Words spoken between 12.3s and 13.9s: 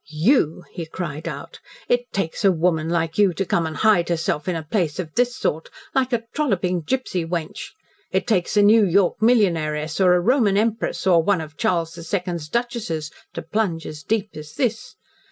duchesses to plunge